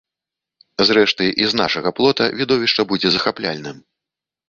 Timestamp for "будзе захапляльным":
2.93-3.77